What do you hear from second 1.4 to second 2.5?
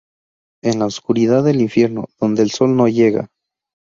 del Infierno, donde el